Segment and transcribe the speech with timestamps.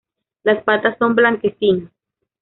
[0.41, 1.91] Las patas son blanquecinas.